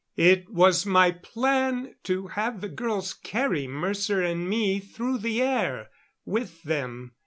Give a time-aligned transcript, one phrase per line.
[0.17, 5.91] It was my plan to have the girls carry Mercer and me through the air
[6.25, 7.11] with them.